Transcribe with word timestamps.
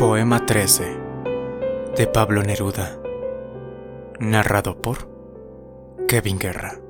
Poema 0.00 0.46
13 0.46 0.96
de 1.94 2.06
Pablo 2.06 2.42
Neruda. 2.42 2.98
Narrado 4.18 4.80
por 4.80 5.10
Kevin 6.08 6.38
Guerra. 6.38 6.80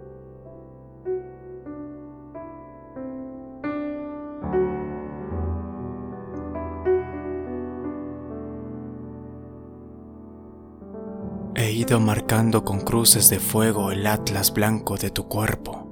He 11.57 11.73
ido 11.73 11.99
marcando 11.99 12.65
con 12.65 12.79
cruces 12.79 13.29
de 13.29 13.41
fuego 13.41 13.91
el 13.91 14.07
atlas 14.07 14.55
blanco 14.55 14.97
de 14.97 15.11
tu 15.11 15.27
cuerpo. 15.27 15.91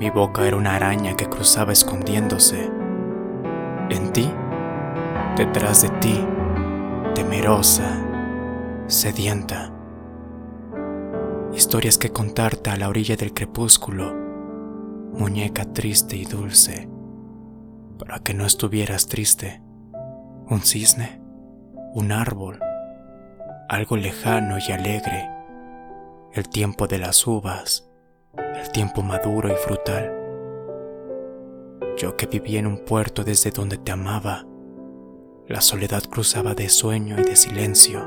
Mi 0.00 0.08
boca 0.08 0.46
era 0.46 0.56
una 0.56 0.74
araña 0.74 1.16
que 1.16 1.28
cruzaba 1.28 1.74
escondiéndose. 1.74 2.70
En 3.90 4.10
ti, 4.14 4.32
detrás 5.36 5.82
de 5.82 5.88
ti, 6.00 6.26
temerosa, 7.14 8.04
sedienta. 8.86 9.72
Historias 11.54 11.96
que 11.96 12.10
contarte 12.10 12.70
a 12.70 12.76
la 12.76 12.88
orilla 12.88 13.16
del 13.16 13.32
crepúsculo, 13.32 14.14
muñeca 15.12 15.64
triste 15.64 16.16
y 16.16 16.24
dulce, 16.24 16.88
para 17.98 18.18
que 18.18 18.34
no 18.34 18.44
estuvieras 18.44 19.06
triste. 19.06 19.62
Un 20.48 20.60
cisne, 20.60 21.22
un 21.94 22.12
árbol, 22.12 22.58
algo 23.68 23.96
lejano 23.96 24.58
y 24.58 24.70
alegre, 24.70 25.30
el 26.32 26.48
tiempo 26.48 26.86
de 26.86 26.98
las 26.98 27.26
uvas, 27.26 27.88
el 28.36 28.70
tiempo 28.70 29.02
maduro 29.02 29.50
y 29.50 29.56
frutal. 29.56 30.12
Yo 31.96 32.16
que 32.16 32.26
vivía 32.26 32.58
en 32.58 32.66
un 32.66 32.84
puerto 32.84 33.24
desde 33.24 33.50
donde 33.50 33.78
te 33.78 33.92
amaba, 33.92 34.46
la 35.48 35.60
soledad 35.60 36.04
cruzaba 36.04 36.54
de 36.54 36.68
sueño 36.68 37.16
y 37.20 37.24
de 37.24 37.34
silencio, 37.34 38.06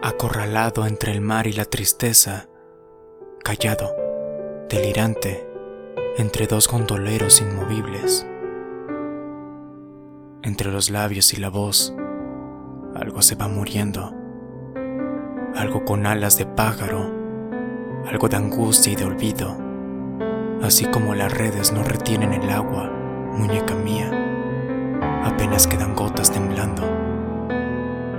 acorralado 0.00 0.86
entre 0.86 1.12
el 1.12 1.20
mar 1.20 1.48
y 1.48 1.52
la 1.52 1.64
tristeza, 1.64 2.48
callado, 3.42 3.92
delirante, 4.68 5.46
entre 6.18 6.46
dos 6.46 6.68
gondoleros 6.68 7.40
inmovibles. 7.40 8.26
Entre 10.42 10.70
los 10.70 10.88
labios 10.88 11.34
y 11.34 11.38
la 11.38 11.50
voz, 11.50 11.94
algo 12.94 13.22
se 13.22 13.34
va 13.34 13.48
muriendo, 13.48 14.14
algo 15.56 15.84
con 15.84 16.06
alas 16.06 16.38
de 16.38 16.46
pájaro, 16.46 17.12
algo 18.06 18.28
de 18.28 18.36
angustia 18.36 18.92
y 18.92 18.96
de 18.96 19.04
olvido, 19.04 19.56
así 20.62 20.84
como 20.86 21.14
las 21.16 21.32
redes 21.32 21.72
no 21.72 21.82
retienen 21.82 22.32
el 22.32 22.48
agua, 22.50 22.88
muñeca 23.32 23.74
mía 23.74 24.29
apenas 25.24 25.66
quedan 25.66 25.94
gotas 25.94 26.30
temblando. 26.30 26.82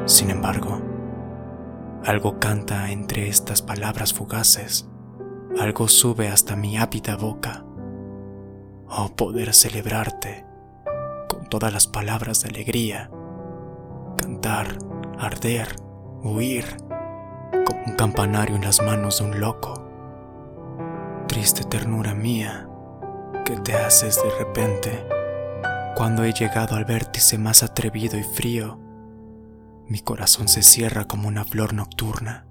Sin 0.05 0.29
embargo, 0.29 0.81
algo 2.03 2.39
canta 2.39 2.91
entre 2.91 3.27
estas 3.27 3.61
palabras 3.61 4.13
fugaces, 4.13 4.89
algo 5.59 5.87
sube 5.87 6.29
hasta 6.29 6.55
mi 6.55 6.77
ávida 6.77 7.15
boca. 7.15 7.63
Oh, 8.87 9.09
poder 9.15 9.53
celebrarte 9.53 10.45
con 11.29 11.47
todas 11.47 11.71
las 11.71 11.87
palabras 11.87 12.41
de 12.41 12.49
alegría, 12.49 13.09
cantar, 14.17 14.77
arder, 15.19 15.75
huir, 16.23 16.65
como 17.65 17.85
un 17.85 17.95
campanario 17.95 18.55
en 18.55 18.63
las 18.63 18.81
manos 18.81 19.19
de 19.19 19.25
un 19.25 19.39
loco. 19.39 19.73
Triste 21.27 21.63
ternura 21.63 22.13
mía, 22.13 22.67
que 23.45 23.55
te 23.57 23.75
haces 23.75 24.21
de 24.21 24.29
repente 24.43 25.20
cuando 25.95 26.23
he 26.23 26.33
llegado 26.33 26.75
al 26.75 26.85
vértice 26.85 27.37
más 27.37 27.63
atrevido 27.63 28.17
y 28.17 28.23
frío, 28.23 28.79
mi 29.87 29.99
corazón 29.99 30.47
se 30.47 30.63
cierra 30.63 31.05
como 31.05 31.27
una 31.27 31.43
flor 31.43 31.73
nocturna. 31.73 32.45